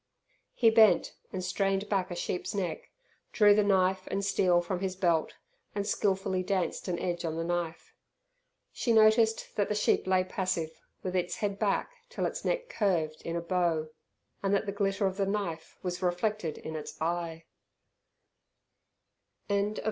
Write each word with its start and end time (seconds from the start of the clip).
He 0.55 0.71
bent 0.71 1.13
and 1.31 1.43
strained 1.43 1.87
back 1.87 2.09
a 2.09 2.15
sheep's 2.15 2.55
neck, 2.55 2.89
drew 3.31 3.53
the 3.53 3.61
knife 3.61 4.07
and 4.07 4.25
steel 4.25 4.59
from 4.59 4.79
his 4.79 4.95
belt, 4.95 5.35
and 5.75 5.85
skilfully 5.85 6.41
danced 6.41 6.87
an 6.87 6.97
edge 6.97 7.23
on 7.23 7.37
the 7.37 7.43
knife. 7.43 7.93
She 8.73 8.93
noticed 8.93 9.55
that 9.57 9.69
the 9.69 9.75
sheep 9.75 10.07
lay 10.07 10.23
passive, 10.23 10.71
with 11.03 11.15
its 11.15 11.35
head 11.35 11.59
back 11.59 11.91
till 12.09 12.25
its 12.25 12.43
neck 12.43 12.67
curved 12.67 13.21
in 13.21 13.35
a 13.35 13.41
bow, 13.41 13.89
and 14.41 14.55
that 14.55 14.65
the 14.65 14.71
glitter 14.71 15.05
of 15.05 15.17
the 15.17 15.27
knife 15.27 15.77
was 15.83 16.01
reflected 16.01 16.57
in 16.57 16.75
its 16.75 16.99
eye 16.99 17.45
BUSH 19.49 19.75
CHURCH. 19.75 19.79